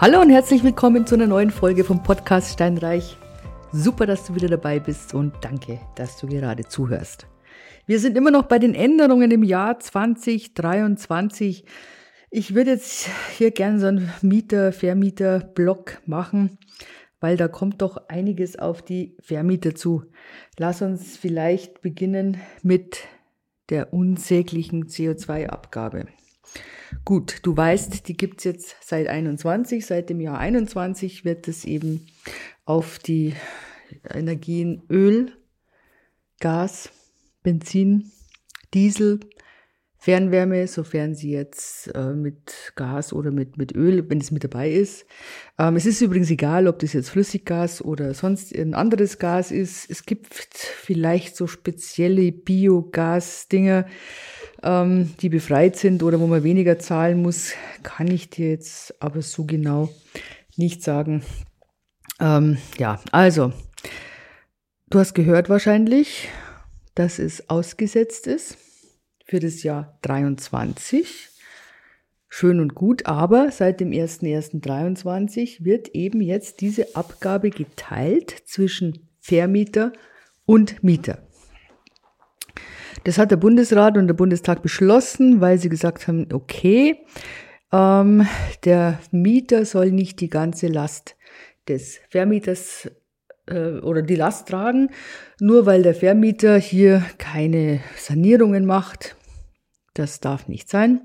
Hallo 0.00 0.20
und 0.20 0.30
herzlich 0.30 0.62
willkommen 0.62 1.08
zu 1.08 1.16
einer 1.16 1.26
neuen 1.26 1.50
Folge 1.50 1.82
vom 1.82 2.04
Podcast 2.04 2.52
Steinreich. 2.52 3.16
Super, 3.72 4.06
dass 4.06 4.24
du 4.24 4.36
wieder 4.36 4.46
dabei 4.46 4.78
bist 4.78 5.12
und 5.12 5.34
danke, 5.40 5.80
dass 5.96 6.16
du 6.20 6.28
gerade 6.28 6.64
zuhörst. 6.64 7.26
Wir 7.84 7.98
sind 7.98 8.16
immer 8.16 8.30
noch 8.30 8.44
bei 8.44 8.60
den 8.60 8.76
Änderungen 8.76 9.32
im 9.32 9.42
Jahr 9.42 9.80
2023. 9.80 11.64
Ich 12.30 12.54
würde 12.54 12.70
jetzt 12.70 13.08
hier 13.36 13.50
gerne 13.50 13.80
so 13.80 13.88
einen 13.88 14.12
Mieter, 14.22 14.72
Vermieter-Block 14.72 16.00
machen, 16.06 16.58
weil 17.18 17.36
da 17.36 17.48
kommt 17.48 17.82
doch 17.82 18.06
einiges 18.06 18.56
auf 18.56 18.82
die 18.82 19.16
Vermieter 19.18 19.74
zu. 19.74 20.04
Lass 20.60 20.80
uns 20.80 21.16
vielleicht 21.16 21.82
beginnen 21.82 22.36
mit 22.62 23.00
der 23.68 23.92
unsäglichen 23.92 24.86
CO2-Abgabe. 24.86 26.06
Gut, 27.04 27.40
du 27.42 27.56
weißt, 27.56 28.08
die 28.08 28.16
gibt's 28.16 28.44
jetzt 28.44 28.76
seit 28.80 29.08
21, 29.08 29.84
seit 29.84 30.10
dem 30.10 30.20
Jahr 30.20 30.38
21 30.38 31.24
wird 31.24 31.48
es 31.48 31.64
eben 31.64 32.06
auf 32.64 32.98
die 32.98 33.34
Energien 34.12 34.82
Öl, 34.90 35.32
Gas, 36.40 36.90
Benzin, 37.42 38.10
Diesel, 38.74 39.20
Fernwärme, 40.08 40.66
sofern 40.68 41.14
sie 41.14 41.32
jetzt 41.32 41.94
äh, 41.94 42.14
mit 42.14 42.72
Gas 42.76 43.12
oder 43.12 43.30
mit, 43.30 43.58
mit 43.58 43.76
Öl, 43.76 44.08
wenn 44.08 44.22
es 44.22 44.30
mit 44.30 44.42
dabei 44.42 44.70
ist. 44.70 45.04
Ähm, 45.58 45.76
es 45.76 45.84
ist 45.84 46.00
übrigens 46.00 46.30
egal, 46.30 46.66
ob 46.66 46.78
das 46.78 46.94
jetzt 46.94 47.10
Flüssiggas 47.10 47.82
oder 47.82 48.14
sonst 48.14 48.56
ein 48.56 48.72
anderes 48.72 49.18
Gas 49.18 49.50
ist. 49.50 49.90
Es 49.90 50.06
gibt 50.06 50.32
vielleicht 50.32 51.36
so 51.36 51.46
spezielle 51.46 52.32
Biogas-Dinger, 52.32 53.84
ähm, 54.62 55.10
die 55.20 55.28
befreit 55.28 55.76
sind 55.76 56.02
oder 56.02 56.18
wo 56.20 56.26
man 56.26 56.42
weniger 56.42 56.78
zahlen 56.78 57.20
muss, 57.20 57.52
kann 57.82 58.06
ich 58.06 58.30
dir 58.30 58.48
jetzt 58.48 58.94
aber 59.02 59.20
so 59.20 59.44
genau 59.44 59.90
nicht 60.56 60.82
sagen. 60.82 61.22
Ähm, 62.18 62.56
ja, 62.78 62.98
also, 63.12 63.52
du 64.88 65.00
hast 65.00 65.12
gehört 65.12 65.50
wahrscheinlich, 65.50 66.30
dass 66.94 67.18
es 67.18 67.50
ausgesetzt 67.50 68.26
ist 68.26 68.56
für 69.28 69.40
das 69.40 69.62
Jahr 69.62 69.98
23. 70.02 71.28
Schön 72.30 72.60
und 72.60 72.74
gut, 72.74 73.06
aber 73.06 73.50
seit 73.50 73.80
dem 73.80 73.90
01.01.23 73.90 75.64
wird 75.64 75.88
eben 75.88 76.20
jetzt 76.20 76.60
diese 76.62 76.96
Abgabe 76.96 77.50
geteilt 77.50 78.34
zwischen 78.46 79.06
Vermieter 79.20 79.92
und 80.46 80.82
Mieter. 80.82 81.18
Das 83.04 83.18
hat 83.18 83.30
der 83.30 83.36
Bundesrat 83.36 83.96
und 83.98 84.06
der 84.06 84.14
Bundestag 84.14 84.62
beschlossen, 84.62 85.40
weil 85.40 85.58
sie 85.58 85.68
gesagt 85.68 86.08
haben, 86.08 86.28
okay, 86.32 87.04
ähm, 87.70 88.26
der 88.64 88.98
Mieter 89.10 89.64
soll 89.66 89.92
nicht 89.92 90.20
die 90.20 90.30
ganze 90.30 90.68
Last 90.68 91.16
des 91.68 92.00
Vermieters 92.08 92.90
äh, 93.46 93.78
oder 93.80 94.00
die 94.02 94.16
Last 94.16 94.48
tragen, 94.48 94.90
nur 95.38 95.66
weil 95.66 95.82
der 95.82 95.94
Vermieter 95.94 96.58
hier 96.58 97.02
keine 97.18 97.80
Sanierungen 97.96 98.64
macht, 98.64 99.17
das 99.98 100.20
darf 100.20 100.48
nicht 100.48 100.68
sein. 100.68 101.00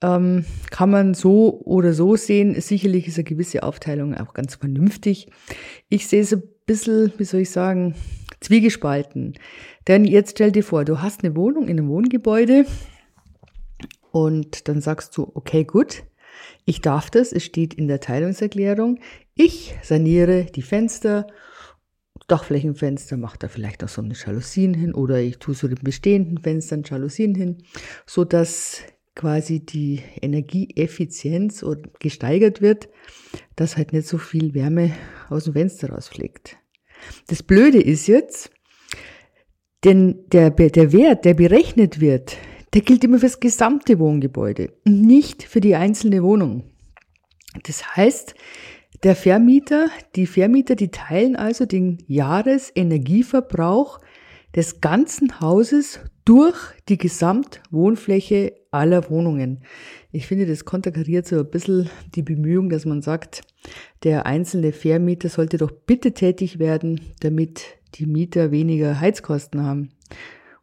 Ähm, 0.00 0.44
kann 0.70 0.90
man 0.90 1.14
so 1.14 1.60
oder 1.64 1.92
so 1.92 2.16
sehen. 2.16 2.60
Sicherlich 2.60 3.08
ist 3.08 3.16
eine 3.16 3.24
gewisse 3.24 3.62
Aufteilung 3.62 4.14
auch 4.14 4.32
ganz 4.32 4.54
vernünftig. 4.54 5.28
Ich 5.88 6.06
sehe 6.06 6.20
es 6.20 6.32
ein 6.32 6.42
bisschen, 6.66 7.12
wie 7.18 7.24
soll 7.24 7.40
ich 7.40 7.50
sagen, 7.50 7.94
zwiegespalten. 8.40 9.34
Denn 9.88 10.04
jetzt 10.04 10.32
stell 10.32 10.52
dir 10.52 10.62
vor, 10.62 10.84
du 10.84 11.02
hast 11.02 11.24
eine 11.24 11.34
Wohnung 11.34 11.64
in 11.64 11.78
einem 11.78 11.88
Wohngebäude 11.88 12.64
und 14.12 14.68
dann 14.68 14.80
sagst 14.80 15.16
du, 15.16 15.30
okay, 15.34 15.64
gut, 15.64 16.04
ich 16.64 16.80
darf 16.80 17.10
das, 17.10 17.32
es 17.32 17.44
steht 17.44 17.74
in 17.74 17.88
der 17.88 18.00
Teilungserklärung, 18.00 19.00
ich 19.34 19.74
saniere 19.82 20.44
die 20.44 20.62
Fenster 20.62 21.26
Dachflächenfenster, 22.28 23.16
mache 23.16 23.38
da 23.38 23.48
vielleicht 23.48 23.82
auch 23.82 23.88
so 23.88 24.02
eine 24.02 24.14
Jalousien 24.14 24.74
hin 24.74 24.94
oder 24.94 25.18
ich 25.20 25.38
tue 25.38 25.54
so 25.54 25.66
den 25.66 25.78
bestehenden 25.82 26.38
Fenstern 26.38 26.84
Jalousien 26.84 27.34
hin, 27.34 27.58
so 28.06 28.24
dass 28.24 28.82
quasi 29.14 29.60
die 29.60 30.00
Energieeffizienz 30.20 31.64
gesteigert 31.98 32.62
wird, 32.62 32.88
dass 33.56 33.76
halt 33.76 33.92
nicht 33.92 34.06
so 34.06 34.18
viel 34.18 34.54
Wärme 34.54 34.92
aus 35.28 35.44
dem 35.44 35.54
Fenster 35.54 35.90
rausfliegt. 35.90 36.56
Das 37.26 37.42
Blöde 37.42 37.80
ist 37.80 38.06
jetzt, 38.06 38.50
denn 39.84 40.24
der, 40.32 40.50
der 40.50 40.92
Wert, 40.92 41.24
der 41.24 41.34
berechnet 41.34 42.00
wird, 42.00 42.36
der 42.74 42.82
gilt 42.82 43.04
immer 43.04 43.18
fürs 43.18 43.40
gesamte 43.40 43.98
Wohngebäude 43.98 44.72
und 44.84 45.00
nicht 45.00 45.42
für 45.42 45.60
die 45.60 45.74
einzelne 45.74 46.22
Wohnung. 46.22 46.64
Das 47.64 47.96
heißt, 47.96 48.34
der 49.02 49.14
Vermieter, 49.16 49.88
die 50.16 50.26
Vermieter, 50.26 50.74
die 50.74 50.90
teilen 50.90 51.36
also 51.36 51.66
den 51.66 51.98
Jahresenergieverbrauch 52.06 54.00
des 54.54 54.80
ganzen 54.80 55.40
Hauses 55.40 56.00
durch 56.24 56.56
die 56.88 56.98
Gesamtwohnfläche 56.98 58.54
aller 58.70 59.08
Wohnungen. 59.08 59.62
Ich 60.10 60.26
finde, 60.26 60.46
das 60.46 60.64
konterkariert 60.64 61.26
so 61.26 61.38
ein 61.38 61.50
bisschen 61.50 61.88
die 62.14 62.22
Bemühung, 62.22 62.68
dass 62.68 62.84
man 62.84 63.02
sagt, 63.02 63.42
der 64.02 64.26
einzelne 64.26 64.72
Vermieter 64.72 65.28
sollte 65.28 65.58
doch 65.58 65.70
bitte 65.70 66.12
tätig 66.12 66.58
werden, 66.58 67.00
damit 67.20 67.78
die 67.94 68.06
Mieter 68.06 68.50
weniger 68.50 69.00
Heizkosten 69.00 69.62
haben. 69.62 69.90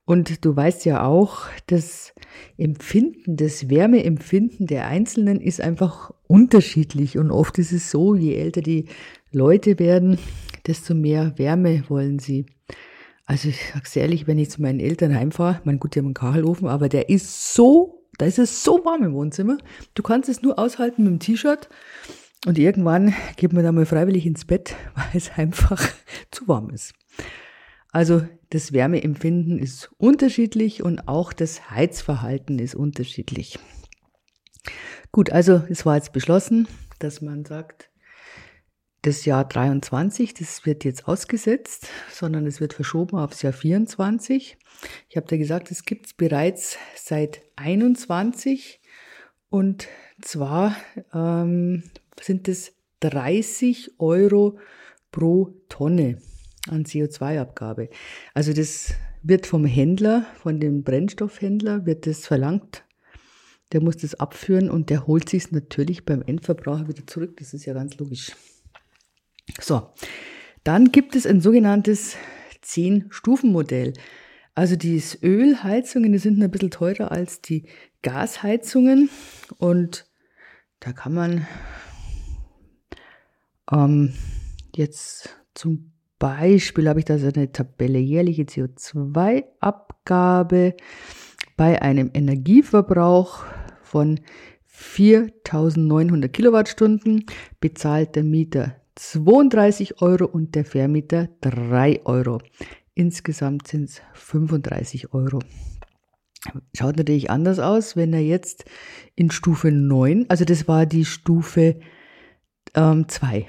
Und 0.06 0.46
du 0.46 0.56
weißt 0.56 0.86
ja 0.86 1.04
auch, 1.04 1.48
das 1.66 2.14
Empfinden, 2.58 3.38
das 3.38 3.70
Wärmeempfinden 3.70 4.68
der 4.68 4.88
Einzelnen 4.88 5.42
ist 5.42 5.62
einfach 5.62 6.12
unterschiedlich. 6.28 7.18
Und 7.18 7.32
oft 7.32 7.58
ist 7.58 7.72
es 7.72 7.90
so, 7.90 8.16
je 8.16 8.36
älter 8.36 8.62
die 8.62 8.86
Leute 9.32 9.80
werden, 9.80 10.20
desto 10.68 10.94
mehr 10.94 11.34
Wärme 11.38 11.84
wollen 11.90 12.20
sie. 12.20 12.46
Also 13.26 13.50
ich 13.50 13.72
sag's 13.74 13.96
ehrlich, 13.96 14.28
wenn 14.28 14.38
ich 14.38 14.52
zu 14.52 14.62
meinen 14.62 14.80
Eltern 14.80 15.16
heimfahre, 15.16 15.60
mein 15.64 15.80
gut, 15.80 15.96
die 15.96 16.00
haben 16.00 16.06
einen 16.06 16.14
Kachelofen, 16.14 16.68
aber 16.68 16.90
der 16.90 17.10
ist 17.10 17.56
so, 17.56 18.06
da 18.20 18.28
ist 18.28 18.38
es 18.38 18.64
so 18.64 18.86
warm 18.86 19.04
im 19.04 19.14
Wohnzimmer. 19.14 19.58
Du 19.96 20.04
kannst 20.04 20.30
es 20.30 20.44
nur 20.44 20.60
aushalten 20.60 21.04
mit 21.04 21.12
dem 21.14 21.20
T-Shirt. 21.20 21.68
Und 22.46 22.60
irgendwann 22.60 23.16
geht 23.38 23.54
man 23.54 23.64
da 23.64 23.72
mal 23.72 23.88
freiwillig 23.88 24.28
ins 24.28 24.46
Bett, 24.46 24.76
weil 24.96 25.10
es 25.16 25.32
einfach 25.36 25.84
zu 26.30 26.48
warm 26.48 26.70
ist. 26.70 26.94
Also 27.96 28.28
das 28.50 28.74
Wärmeempfinden 28.74 29.58
ist 29.58 29.90
unterschiedlich 29.98 30.84
und 30.84 31.08
auch 31.08 31.32
das 31.32 31.72
Heizverhalten 31.72 32.60
ist 32.60 32.76
unterschiedlich. 32.76 33.58
Gut, 35.14 35.30
also 35.32 35.64
es 35.70 35.86
war 35.86 35.96
jetzt 35.96 36.12
beschlossen, 36.12 36.68
dass 37.00 37.22
man 37.22 37.46
sagt, 37.46 37.90
das 39.02 39.24
Jahr 39.24 39.48
23, 39.48 40.34
das 40.34 40.66
wird 40.66 40.84
jetzt 40.84 41.08
ausgesetzt, 41.08 41.88
sondern 42.12 42.46
es 42.46 42.60
wird 42.60 42.74
verschoben 42.74 43.18
aufs 43.18 43.44
Jahr 43.44 43.54
24. 43.54 44.58
Ich 45.08 45.16
habe 45.16 45.28
da 45.28 45.38
gesagt, 45.38 45.72
es 45.72 45.86
gibt 45.86 46.08
es 46.08 46.14
bereits 46.14 46.78
seit 46.98 47.44
21 47.56 48.82
und 49.48 49.88
zwar 50.22 50.76
ähm, 51.14 51.84
sind 52.20 52.50
es 52.50 52.74
30 53.00 54.02
Euro 54.02 54.60
pro 55.14 55.54
Tonne 55.70 56.18
an 56.68 56.84
CO2-Abgabe. 56.84 57.90
Also 58.34 58.54
das 58.54 58.94
wird 59.24 59.48
vom 59.48 59.66
Händler, 59.66 60.26
von 60.42 60.60
dem 60.60 60.84
Brennstoffhändler, 60.84 61.86
wird 61.86 62.08
das 62.08 62.26
verlangt. 62.26 62.84
Der 63.72 63.82
muss 63.82 63.98
das 63.98 64.16
abführen 64.16 64.70
und 64.70 64.90
der 64.90 65.08
holt 65.08 65.30
sich 65.30 65.52
natürlich 65.52 66.06
beim 66.06 66.22
Endverbraucher 66.22 66.88
wieder 66.88 67.08
zurück. 67.08 67.38
Das 67.38 67.54
ist 67.54 67.66
ja 67.66 67.74
ganz 67.74 67.98
logisch. 67.98 68.32
So, 69.60 69.90
dann 70.64 70.92
gibt 70.92 71.16
es 71.16 71.26
ein 71.26 71.42
sogenanntes 71.42 72.16
10-Stufen-Modell. 72.64 73.94
Also 74.54 74.76
die 74.76 75.02
Ölheizungen, 75.22 76.12
die 76.12 76.18
sind 76.18 76.42
ein 76.42 76.52
bisschen 76.52 76.72
teurer 76.72 77.12
als 77.12 77.42
die 77.42 77.68
Gasheizungen 78.02 79.10
und 79.58 80.08
da 80.80 80.94
kann 80.94 81.14
man 81.14 81.48
ähm, 83.72 84.14
jetzt 84.76 85.36
zum 85.56 85.95
Beispiel 86.20 86.88
habe 86.88 87.00
ich 87.00 87.06
da 87.06 87.18
so 87.18 87.28
eine 87.28 87.52
Tabelle 87.52 87.98
jährliche 88.00 88.44
CO2-Abgabe 88.44 90.76
bei 91.58 91.82
einem 91.82 92.12
Energieverbrauch 92.14 93.44
von 93.82 94.22
4.900 94.70 96.28
Kilowattstunden 96.30 97.26
bezahlt 97.60 98.16
der 98.16 98.24
Mieter 98.24 98.76
32 98.96 100.02
Euro 100.02 100.26
und 100.26 100.56
der 100.56 100.66
Vermieter 100.66 101.30
3 101.42 102.06
Euro. 102.06 102.40
Insgesamt 102.94 103.68
sind 103.68 103.90
es 103.90 104.02
35 104.14 105.14
Euro. 105.14 105.40
Schaut 106.74 106.98
natürlich 106.98 107.30
anders 107.30 107.60
aus, 107.60 107.96
wenn 107.96 108.14
er 108.14 108.22
jetzt 108.22 108.66
in 109.16 109.32
Stufe 109.32 109.72
9, 109.72 110.26
also 110.30 110.46
das 110.46 110.68
war 110.68 110.86
die 110.86 111.06
Stufe 111.06 111.80
ähm, 112.76 113.08
2, 113.08 113.48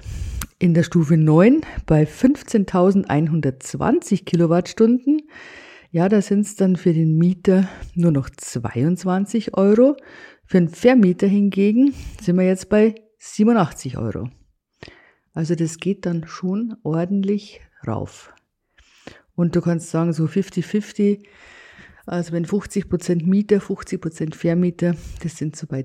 in 0.58 0.74
der 0.74 0.82
Stufe 0.82 1.16
9 1.16 1.60
bei 1.84 2.02
15.120 2.04 4.24
Kilowattstunden. 4.24 5.28
Ja, 5.90 6.08
da 6.08 6.22
sind 6.22 6.40
es 6.40 6.56
dann 6.56 6.74
für 6.76 6.92
den 6.92 7.16
Mieter 7.16 7.68
nur 7.94 8.10
noch 8.12 8.28
22 8.30 9.56
Euro. 9.56 9.96
Für 10.44 10.58
den 10.58 10.68
Vermieter 10.68 11.26
hingegen 11.26 11.94
sind 12.20 12.36
wir 12.36 12.46
jetzt 12.46 12.68
bei 12.68 12.94
87 13.18 13.98
Euro. 13.98 14.28
Also 15.32 15.54
das 15.54 15.78
geht 15.78 16.06
dann 16.06 16.26
schon 16.26 16.76
ordentlich 16.82 17.60
rauf. 17.86 18.34
Und 19.34 19.54
du 19.54 19.60
kannst 19.60 19.90
sagen, 19.90 20.14
so 20.14 20.24
50-50, 20.24 21.22
also 22.06 22.32
wenn 22.32 22.46
50% 22.46 23.26
Mieter, 23.26 23.58
50% 23.58 24.34
Vermieter, 24.34 24.96
das 25.22 25.36
sind 25.36 25.56
so 25.56 25.66
bei 25.66 25.82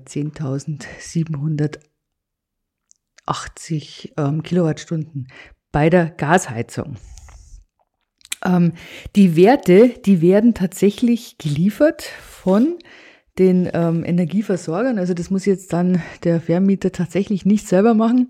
10.780 3.26 4.12
ähm, 4.16 4.42
Kilowattstunden 4.42 5.28
bei 5.70 5.90
der 5.90 6.10
Gasheizung. 6.10 6.96
Ähm, 8.44 8.72
die 9.16 9.36
Werte, 9.36 9.88
die 9.88 10.20
werden 10.20 10.54
tatsächlich 10.54 11.38
geliefert 11.38 12.02
von 12.02 12.78
den 13.38 13.70
ähm, 13.72 14.04
Energieversorgern. 14.04 14.98
Also 14.98 15.14
das 15.14 15.30
muss 15.30 15.46
jetzt 15.46 15.72
dann 15.72 16.02
der 16.24 16.40
Vermieter 16.40 16.92
tatsächlich 16.92 17.46
nicht 17.46 17.66
selber 17.66 17.94
machen. 17.94 18.28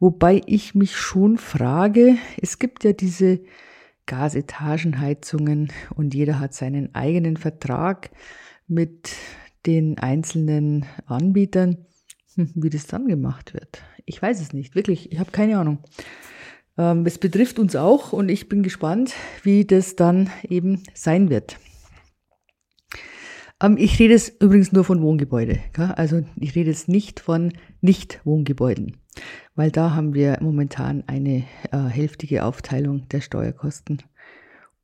Wobei 0.00 0.40
ich 0.46 0.74
mich 0.74 0.96
schon 0.96 1.36
frage, 1.36 2.16
es 2.40 2.58
gibt 2.58 2.84
ja 2.84 2.92
diese 2.92 3.40
Gasetagenheizungen 4.06 5.70
und 5.94 6.14
jeder 6.14 6.40
hat 6.40 6.54
seinen 6.54 6.94
eigenen 6.94 7.36
Vertrag 7.36 8.10
mit 8.66 9.10
den 9.66 9.98
einzelnen 9.98 10.86
Anbietern. 11.04 11.87
Wie 12.54 12.70
das 12.70 12.86
dann 12.86 13.06
gemacht 13.08 13.54
wird, 13.54 13.82
ich 14.06 14.20
weiß 14.22 14.40
es 14.40 14.52
nicht, 14.52 14.74
wirklich, 14.74 15.12
ich 15.12 15.18
habe 15.18 15.30
keine 15.30 15.58
Ahnung. 15.58 15.78
Ähm, 16.76 17.04
es 17.04 17.18
betrifft 17.18 17.58
uns 17.58 17.74
auch 17.76 18.12
und 18.12 18.28
ich 18.28 18.48
bin 18.48 18.62
gespannt, 18.62 19.14
wie 19.42 19.64
das 19.64 19.96
dann 19.96 20.30
eben 20.48 20.82
sein 20.94 21.30
wird. 21.30 21.58
Ähm, 23.60 23.76
ich 23.76 23.98
rede 23.98 24.14
jetzt 24.14 24.40
übrigens 24.40 24.72
nur 24.72 24.84
von 24.84 25.02
Wohngebäude. 25.02 25.58
Also 25.96 26.22
ich 26.36 26.54
rede 26.54 26.70
jetzt 26.70 26.88
nicht 26.88 27.20
von 27.20 27.52
Nicht-Wohngebäuden, 27.80 28.96
weil 29.56 29.72
da 29.72 29.94
haben 29.94 30.14
wir 30.14 30.38
momentan 30.40 31.02
eine 31.06 31.44
äh, 31.72 31.78
hälftige 31.88 32.44
Aufteilung 32.44 33.08
der 33.08 33.20
Steuerkosten, 33.20 34.02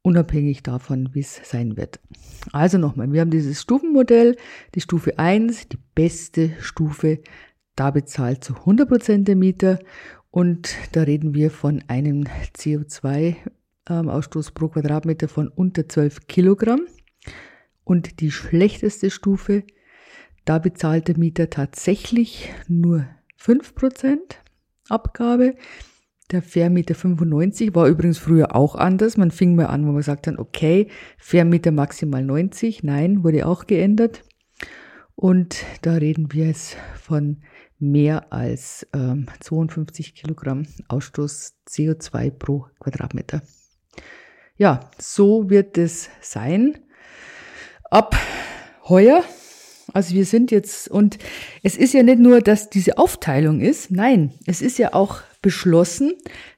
unabhängig 0.05 0.62
davon, 0.62 1.09
wie 1.15 1.21
es 1.21 1.41
sein 1.45 1.77
wird. 1.77 1.99
Also 2.53 2.79
nochmal, 2.79 3.11
wir 3.12 3.23
haben 3.23 3.31
dieses 3.31 3.61
Stufenmodell, 3.62 4.37
die 4.75 4.83
Stufe 4.83 5.19
1, 5.19 5.71
die 5.71 5.79
beste 5.95 6.53
Stufe, 6.61 7.21
da 7.75 7.91
bezahlt 7.91 8.45
zu 8.45 8.53
100% 8.53 9.25
der 9.25 9.35
Mieter 9.35 9.79
und 10.31 10.77
da 10.93 11.03
reden 11.03 11.35
wir 11.35 11.51
von 11.51 11.83
einem 11.89 12.25
CO2-Ausstoß 12.56 14.49
ähm, 14.49 14.55
pro 14.55 14.69
Quadratmeter 14.69 15.27
von 15.29 15.49
unter 15.49 15.89
12 15.89 16.27
Kilogramm. 16.27 16.83
Und 17.83 18.21
die 18.21 18.31
schlechteste 18.31 19.11
Stufe, 19.11 19.65
da 20.45 20.59
bezahlt 20.59 21.09
der 21.09 21.19
Mieter 21.19 21.49
tatsächlich 21.51 22.53
nur 22.69 23.06
5% 23.41 24.19
Abgabe. 24.89 25.55
Der 26.34 26.42
Vermieter 26.42 26.96
95 26.96 27.76
war 27.76 27.86
übrigens 27.86 28.19
früher 28.19 28.56
auch 28.56 28.75
anders. 28.75 29.16
Man 29.16 29.31
fing 29.31 29.54
mal 29.54 29.66
an, 29.66 29.86
wo 29.86 29.92
man 29.92 30.02
sagt 30.02 30.26
dann, 30.26 30.36
okay, 30.36 30.88
Vermieter 31.16 31.70
maximal 31.70 32.25
90. 32.25 32.82
Nein, 32.82 33.22
wurde 33.22 33.46
auch 33.46 33.69
geändert. 33.69 34.25
Und 35.14 35.64
da 35.82 35.94
reden 35.94 36.32
wir 36.32 36.48
jetzt 36.48 36.76
von 37.00 37.44
mehr 37.78 38.32
als 38.32 38.84
ähm, 38.92 39.26
52 39.38 40.16
Kilogramm 40.16 40.66
Ausstoß 40.88 41.54
CO2 41.69 42.32
pro 42.32 42.66
Quadratmeter. 42.81 43.40
Ja, 44.56 44.90
so 44.98 45.50
wird 45.50 45.78
es 45.78 46.08
sein 46.20 46.78
ab 47.92 48.16
heuer. 48.88 49.22
Also 49.92 50.16
wir 50.16 50.25
sind 50.25 50.50
jetzt, 50.50 50.88
und 50.88 51.16
es 51.62 51.76
ist 51.76 51.94
ja 51.94 52.02
nicht 52.02 52.19
nur, 52.19 52.40
dass 52.40 52.70
diese 52.70 52.98
Aufteilung 52.98 53.60
ist, 53.60 53.92
nein, 53.92 54.32
es 54.46 54.62
ist 54.62 54.78
ja 54.78 54.94
auch 54.94 55.22
beschlossen, 55.44 56.14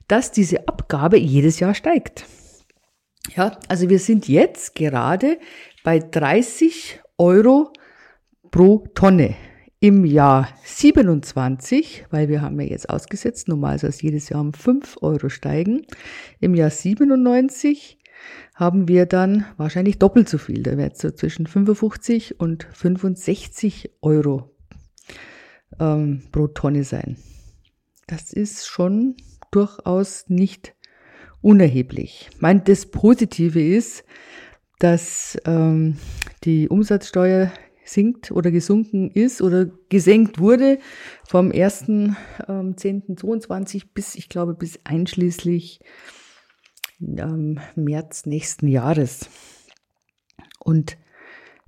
dass 0.06 0.30
diese 0.30 0.68
Abgabe 0.68 1.18
jedes 1.18 1.58
Jahr 1.58 1.74
steigt. 1.74 2.24
Ja, 3.34 3.58
also 3.68 3.88
wir 3.90 3.98
sind 3.98 4.28
jetzt 4.28 4.76
gerade 4.76 5.38
bei 5.82 5.98
30 5.98 7.00
Euro 7.18 7.72
pro 8.52 8.86
Tonne. 8.94 9.34
Im 9.80 10.04
Jahr 10.04 10.48
27, 10.64 12.06
weil 12.10 12.28
wir 12.28 12.40
haben 12.40 12.58
ja 12.60 12.68
jetzt 12.68 12.88
ausgesetzt, 12.88 13.48
normal 13.48 13.78
soll 13.78 13.90
es 13.90 14.00
jedes 14.00 14.28
Jahr 14.28 14.40
um 14.40 14.54
5 14.54 14.98
Euro 15.02 15.28
steigen. 15.28 15.84
Im 16.40 16.54
Jahr 16.54 16.70
97 16.70 17.98
haben 18.54 18.88
wir 18.88 19.04
dann 19.04 19.44
wahrscheinlich 19.56 19.98
doppelt 19.98 20.28
so 20.28 20.38
viel. 20.38 20.62
Da 20.62 20.78
wird 20.78 20.94
es 20.94 21.00
so 21.00 21.10
zwischen 21.10 21.46
55 21.46 22.40
und 22.40 22.66
65 22.72 23.90
Euro 24.00 24.56
ähm, 25.78 26.22
pro 26.32 26.46
Tonne 26.46 26.84
sein. 26.84 27.16
Das 28.06 28.32
ist 28.32 28.66
schon 28.66 29.16
durchaus 29.50 30.26
nicht 30.28 30.76
unerheblich. 31.40 32.28
Ich 32.32 32.40
meine, 32.40 32.60
das 32.60 32.86
Positive 32.86 33.60
ist, 33.60 34.04
dass 34.78 35.36
ähm, 35.44 35.96
die 36.44 36.68
Umsatzsteuer 36.68 37.50
sinkt 37.84 38.30
oder 38.32 38.50
gesunken 38.50 39.10
ist 39.10 39.40
oder 39.40 39.66
gesenkt 39.88 40.38
wurde 40.38 40.78
vom 41.26 41.50
1.10.22 41.50 43.74
ähm, 43.74 43.82
bis, 43.94 44.14
ich 44.16 44.28
glaube, 44.28 44.52
bis 44.54 44.80
einschließlich 44.84 45.80
ähm, 47.00 47.58
März 47.74 48.26
nächsten 48.26 48.68
Jahres. 48.68 49.30
Und 50.58 50.98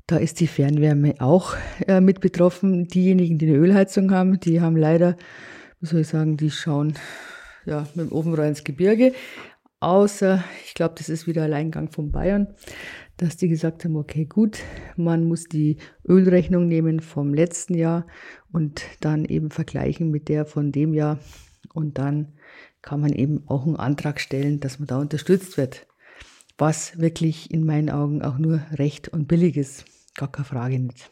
da 0.07 0.17
ist 0.17 0.41
die 0.41 0.47
Fernwärme 0.47 1.15
auch 1.21 1.55
äh, 1.87 2.01
mit 2.01 2.21
betroffen. 2.21 2.89
Diejenigen, 2.89 3.39
die 3.39 3.49
eine 3.49 3.57
Ölheizung 3.57 4.11
haben, 4.11 4.41
die 4.41 4.61
haben 4.61 4.77
leider, 4.77 5.17
wie 5.81 5.87
soll 5.87 6.01
ich 6.01 6.09
sagen, 6.09 6.37
die 6.37 6.51
schauen 6.51 6.95
ja, 7.67 7.87
mit 7.95 8.11
dem 8.11 8.13
Ofenrohr 8.13 8.45
ins 8.45 8.65
Gebirge. 8.65 9.13
Außer, 9.81 10.43
ich 10.67 10.75
glaube, 10.75 10.95
das 10.99 11.09
ist 11.09 11.27
wieder 11.27 11.43
Alleingang 11.43 11.91
von 11.91 12.11
Bayern 12.11 12.55
dass 13.19 13.37
die 13.37 13.49
gesagt 13.49 13.85
haben, 13.85 13.97
okay, 13.97 14.25
gut, 14.25 14.61
man 14.97 15.25
muss 15.25 15.45
die 15.45 15.77
Ölrechnung 16.09 16.69
nehmen 16.69 17.01
vom 17.01 17.35
letzten 17.35 17.75
Jahr 17.75 18.07
und 18.53 18.83
dann 19.01 19.25
eben 19.25 19.51
vergleichen 19.51 20.11
mit 20.11 20.29
der 20.29 20.47
von 20.47 20.73
dem 20.73 20.95
Jahr. 20.95 21.19
Und 21.75 21.99
dann 21.99 22.33
kann 22.81 23.01
man 23.01 23.13
eben 23.13 23.43
auch 23.49 23.67
einen 23.67 23.77
Antrag 23.77 24.21
stellen, 24.21 24.61
dass 24.61 24.79
man 24.79 24.87
da 24.87 24.99
unterstützt 24.99 25.57
wird. 25.57 25.87
Was 26.57 26.99
wirklich 26.99 27.51
in 27.51 27.67
meinen 27.67 27.91
Augen 27.91 28.23
auch 28.23 28.39
nur 28.39 28.63
recht 28.73 29.09
und 29.09 29.27
billig 29.27 29.57
ist. 29.57 29.85
Gar 30.15 30.31
keine 30.31 30.47
Frage 30.47 30.79
nicht. 30.79 31.11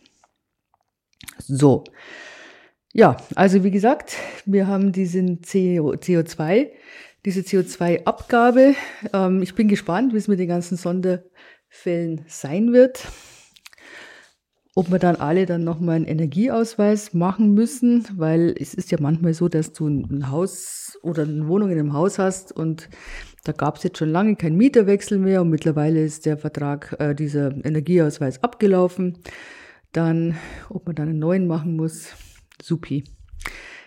So. 1.38 1.84
Ja, 2.98 3.18
also 3.34 3.62
wie 3.62 3.70
gesagt, 3.70 4.16
wir 4.46 4.68
haben 4.68 4.90
diesen 4.90 5.42
CO2, 5.42 6.70
diese 7.26 7.40
CO2-Abgabe. 7.42 8.74
Ähm, 9.12 9.42
ich 9.42 9.54
bin 9.54 9.68
gespannt, 9.68 10.14
wie 10.14 10.16
es 10.16 10.28
mit 10.28 10.38
den 10.38 10.48
ganzen 10.48 10.78
Sonder 10.78 11.22
Fällen 11.68 12.22
sein 12.26 12.72
wird. 12.72 13.06
Ob 14.74 14.90
wir 14.90 14.98
dann 14.98 15.16
alle 15.16 15.44
dann 15.44 15.62
nochmal 15.62 15.96
einen 15.96 16.06
Energieausweis 16.06 17.12
machen 17.12 17.52
müssen, 17.52 18.06
weil 18.16 18.54
es 18.58 18.72
ist 18.72 18.90
ja 18.90 18.96
manchmal 18.98 19.34
so, 19.34 19.50
dass 19.50 19.74
du 19.74 19.88
ein 19.88 20.30
Haus 20.30 20.98
oder 21.02 21.24
eine 21.24 21.48
Wohnung 21.48 21.68
in 21.68 21.78
einem 21.78 21.92
Haus 21.92 22.18
hast 22.18 22.50
und 22.50 22.88
da 23.44 23.52
gab 23.52 23.76
es 23.76 23.82
jetzt 23.82 23.98
schon 23.98 24.08
lange 24.08 24.36
keinen 24.36 24.56
Mieterwechsel 24.56 25.18
mehr 25.18 25.42
und 25.42 25.50
mittlerweile 25.50 26.02
ist 26.02 26.24
der 26.24 26.38
Vertrag, 26.38 26.96
äh, 26.98 27.14
dieser 27.14 27.48
Energieausweis 27.62 28.42
abgelaufen. 28.42 29.18
Dann, 29.92 30.36
ob 30.70 30.86
man 30.86 30.94
dann 30.94 31.10
einen 31.10 31.18
neuen 31.18 31.46
machen 31.46 31.76
muss, 31.76 32.16
supi. 32.62 33.04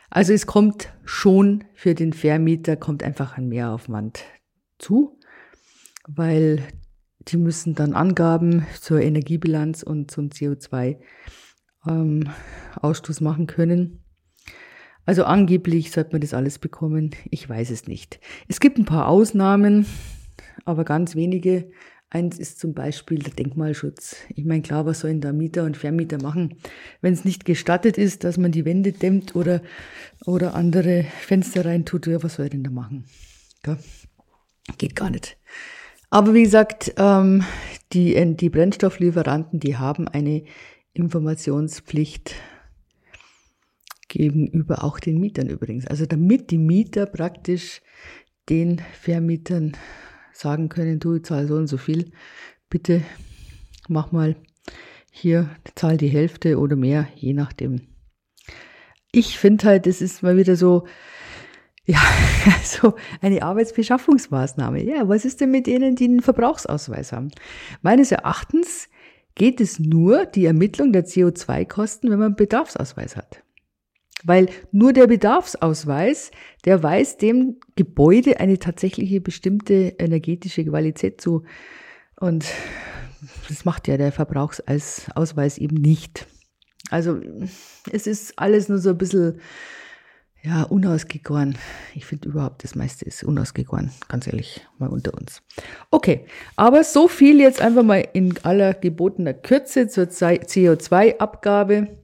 Also 0.10 0.34
es 0.34 0.48
kommt 0.48 0.92
schon 1.06 1.66
für 1.74 1.94
den 1.94 2.14
Vermieter, 2.14 2.76
kommt 2.76 3.04
einfach 3.04 3.38
ein 3.38 3.48
Mehraufwand 3.48 4.24
zu, 4.80 5.20
weil 6.08 6.64
die 7.28 7.38
müssen 7.38 7.76
dann 7.76 7.94
Angaben 7.94 8.66
zur 8.80 9.02
Energiebilanz 9.02 9.84
und 9.84 10.10
zum 10.10 10.30
CO2-Ausstoß 10.30 13.20
ähm, 13.20 13.24
machen 13.24 13.46
können. 13.46 14.00
Also 15.06 15.26
angeblich 15.26 15.92
sollte 15.92 16.14
man 16.14 16.22
das 16.22 16.34
alles 16.34 16.60
bekommen. 16.60 17.12
Ich 17.30 17.48
weiß 17.48 17.70
es 17.72 17.88
nicht. 17.88 18.20
Es 18.48 18.60
gibt 18.60 18.78
ein 18.78 18.86
paar 18.86 19.08
Ausnahmen, 19.08 19.86
aber 20.66 20.86
ganz 20.86 21.16
wenige. 21.16 21.72
Eins 22.12 22.40
ist 22.40 22.60
zum 22.60 22.74
Beispiel 22.74 23.20
der 23.20 23.34
Denkmalschutz. 23.34 24.16
Ich 24.36 24.44
meine, 24.44 24.64
klar, 24.64 24.86
was 24.88 25.02
sollen 25.02 25.22
da 25.22 25.32
Mieter 25.32 25.64
und 25.64 25.78
Vermieter 25.78 26.20
machen, 26.20 26.58
wenn 27.02 27.14
es 27.14 27.24
nicht 27.24 27.46
gestattet 27.46 28.00
ist, 28.00 28.24
dass 28.24 28.38
man 28.38 28.52
die 28.52 28.66
Wände 28.66 28.94
dämmt 28.94 29.36
oder, 29.36 29.62
oder 30.26 30.56
andere 30.56 31.06
Fenster 31.22 31.66
reintut? 31.66 32.08
Ja, 32.08 32.24
was 32.24 32.36
soll 32.36 32.48
er 32.48 32.50
denn 32.50 32.64
da 32.64 32.72
machen? 32.72 33.06
Ja, 33.64 33.78
geht 34.80 34.96
gar 34.96 35.12
nicht. 35.12 35.38
Aber 36.10 36.34
wie 36.34 36.44
gesagt, 36.44 36.94
ähm, 36.98 37.44
die, 37.94 38.36
die 38.36 38.50
Brennstofflieferanten, 38.50 39.60
die 39.60 39.78
haben 39.78 40.08
eine 40.08 40.44
Informationspflicht 40.94 42.34
gegenüber 44.08 44.84
auch 44.84 45.00
den 45.00 45.20
Mietern 45.20 45.48
übrigens. 45.48 45.86
Also 45.86 46.08
damit 46.08 46.50
die 46.50 46.58
Mieter 46.58 47.06
praktisch 47.06 47.82
den 48.50 48.82
Vermietern 49.00 49.74
sagen 50.40 50.70
können, 50.70 51.00
du 51.00 51.20
zahl 51.20 51.48
so 51.48 51.56
und 51.56 51.68
so 51.68 51.78
viel, 51.78 52.12
bitte 52.70 53.02
mach 53.88 54.12
mal 54.12 54.36
hier, 55.12 55.50
zahl 55.76 55.98
die 55.98 56.08
Hälfte 56.08 56.60
oder 56.60 56.76
mehr, 56.76 57.08
je 57.16 57.34
nachdem. 57.34 57.82
ich 59.12 59.40
finde 59.40 59.66
halt, 59.66 59.86
das 59.86 60.02
ist 60.02 60.22
mal 60.22 60.38
wieder 60.38 60.56
so, 60.56 60.86
ja, 61.86 62.00
so 62.64 62.94
eine 63.22 63.42
Arbeitsbeschaffungsmaßnahme. 63.42 64.84
Ja, 64.84 65.10
was 65.10 65.26
ist 65.26 65.42
denn 65.42 65.52
mit 65.52 65.66
denen, 65.68 65.96
die 65.96 66.06
einen 66.06 66.22
Verbrauchsausweis 66.22 67.12
haben? 67.12 67.32
Meines 67.82 68.12
Erachtens 68.12 68.88
geht 69.36 69.60
es 69.60 69.80
nur 69.80 70.26
die 70.26 70.46
Ermittlung 70.46 70.94
der 70.94 71.06
CO2-Kosten, 71.06 72.12
wenn 72.12 72.20
man 72.20 72.28
einen 72.28 72.36
Bedarfsausweis 72.36 73.16
hat. 73.16 73.44
Weil 74.24 74.50
nur 74.72 74.94
der 74.94 75.08
Bedarfsausweis, 75.08 76.32
der 76.66 76.84
weiß 76.84 77.18
dem 77.18 77.58
Gebäude 77.76 78.40
eine 78.40 78.60
tatsächliche 78.60 79.22
bestimmte 79.22 79.96
energetische 79.98 80.66
Qualität 80.66 81.22
zu. 81.22 81.44
Und 82.20 82.46
das 83.48 83.66
macht 83.66 83.88
ja 83.88 83.98
der 83.98 84.12
Verbrauchsausweis 84.12 85.58
eben 85.58 85.78
nicht. 85.78 86.28
Also 86.90 87.20
es 87.92 88.08
ist 88.08 88.38
alles 88.38 88.68
nur 88.68 88.80
so 88.80 88.90
ein 88.90 88.98
bisschen 88.98 89.40
ja, 90.42 90.64
unausgegoren. 90.64 91.58
Ich 91.94 92.06
finde 92.06 92.30
überhaupt, 92.30 92.64
das 92.64 92.76
meiste 92.76 93.06
ist 93.06 93.24
unausgegoren, 93.24 93.92
ganz 94.08 94.26
ehrlich, 94.26 94.66
mal 94.78 94.90
unter 94.90 95.14
uns. 95.14 95.42
Okay, 95.92 96.26
aber 96.56 96.84
so 96.84 97.08
viel 97.08 97.40
jetzt 97.42 97.62
einfach 97.62 97.84
mal 97.84 98.08
in 98.14 98.38
aller 98.44 98.74
gebotener 98.74 99.34
Kürze 99.34 99.90
zur 99.90 100.06
CO2-Abgabe. 100.06 101.99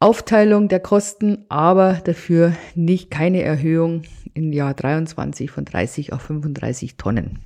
Aufteilung 0.00 0.68
der 0.68 0.78
Kosten, 0.78 1.44
aber 1.48 1.94
dafür 1.94 2.56
nicht 2.76 3.10
keine 3.10 3.42
Erhöhung 3.42 4.02
im 4.32 4.52
Jahr 4.52 4.72
23 4.72 5.50
von 5.50 5.64
30 5.64 6.12
auf 6.12 6.22
35 6.22 6.96
Tonnen. 6.96 7.40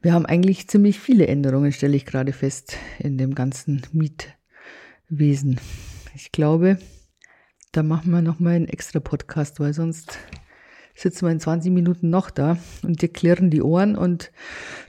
Wir 0.00 0.12
haben 0.12 0.26
eigentlich 0.26 0.68
ziemlich 0.68 1.00
viele 1.00 1.26
Änderungen, 1.26 1.72
stelle 1.72 1.96
ich 1.96 2.06
gerade 2.06 2.32
fest, 2.32 2.76
in 3.00 3.18
dem 3.18 3.34
ganzen 3.34 3.82
Mietwesen. 3.90 5.58
Ich 6.14 6.30
glaube, 6.30 6.78
da 7.72 7.82
machen 7.82 8.12
wir 8.12 8.22
nochmal 8.22 8.54
einen 8.54 8.68
extra 8.68 9.00
Podcast, 9.00 9.58
weil 9.58 9.74
sonst 9.74 10.20
sitzen 10.96 11.26
wir 11.26 11.32
in 11.32 11.40
20 11.40 11.70
Minuten 11.72 12.10
noch 12.10 12.30
da 12.30 12.58
und 12.82 13.02
dir 13.02 13.08
klirren 13.08 13.50
die 13.50 13.62
Ohren 13.62 13.96
und 13.96 14.32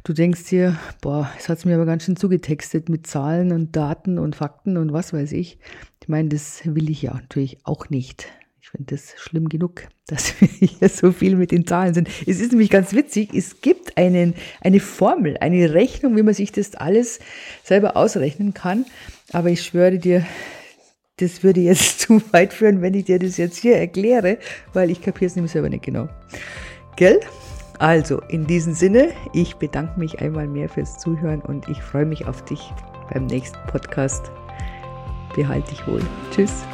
du 0.04 0.14
denkst 0.14 0.46
dir, 0.46 0.80
boah, 1.02 1.30
es 1.38 1.50
hat 1.50 1.66
mir 1.66 1.76
aber 1.76 1.86
ganz 1.86 2.06
schön 2.06 2.16
zugetextet 2.16 2.88
mit 2.90 3.06
Zahlen 3.06 3.52
und 3.52 3.76
Daten 3.76 4.18
und 4.18 4.36
Fakten 4.36 4.78
und 4.78 4.94
was 4.94 5.12
weiß 5.12 5.34
ich. 5.34 5.60
Ich 6.02 6.08
meine, 6.08 6.30
das 6.30 6.62
will 6.64 6.90
ich 6.90 7.02
ja 7.02 7.14
natürlich 7.14 7.60
auch 7.66 7.90
nicht. 7.90 8.30
Ich 8.62 8.70
finde 8.70 8.96
das 8.96 9.14
schlimm 9.18 9.50
genug, 9.50 9.84
dass 10.08 10.40
wir 10.40 10.48
hier 10.48 10.90
so 10.90 11.12
viel 11.12 11.36
mit 11.36 11.52
den 11.52 11.68
Zahlen 11.68 11.94
sind. 11.94 12.10
Es 12.26 12.40
ist 12.40 12.52
nämlich 12.52 12.70
ganz 12.70 12.94
witzig, 12.94 13.34
es 13.34 13.60
gibt 13.62 13.98
einen, 13.98 14.34
eine 14.62 14.80
Formel, 14.80 15.38
eine 15.40 15.74
Rechnung, 15.74 16.16
wie 16.16 16.24
man 16.24 16.34
sich 16.34 16.54
das 16.54 16.76
alles 16.76 17.20
selber 17.64 17.98
ausrechnen 17.98 18.54
kann. 18.54 18.86
Aber 19.34 19.50
ich 19.50 19.64
schwöre 19.64 20.00
dir, 20.00 20.26
das 21.18 21.44
würde 21.44 21.62
jetzt 21.62 22.00
zu 22.02 22.22
weit 22.32 22.54
führen, 22.54 22.82
wenn 22.82 22.94
ich 22.94 23.06
dir 23.06 23.20
das 23.20 23.38
jetzt 23.38 23.58
hier 23.58 23.78
erkläre, 23.78 24.38
weil 24.74 24.90
ich 24.90 25.02
kapiere 25.02 25.28
es 25.28 25.36
nämlich 25.36 25.52
selber 25.52 25.70
nicht 25.70 25.84
genau. 25.84 26.08
Gell? 26.96 27.20
Also, 27.80 28.22
in 28.30 28.48
diesem 28.48 28.74
Sinne, 28.74 29.10
ich 29.34 29.56
bedanke 29.58 30.00
mich 30.00 30.20
einmal 30.20 30.48
mehr 30.48 30.68
fürs 30.68 30.98
Zuhören 30.98 31.42
und 31.42 31.68
ich 31.70 31.80
freue 31.80 32.06
mich 32.06 32.26
auf 32.26 32.44
dich 32.46 32.72
beim 33.14 33.28
nächsten 33.28 33.60
Podcast. 33.68 34.32
Behalte 35.36 35.70
dich 35.70 35.88
wohl. 35.88 36.02
Tschüss. 36.32 36.66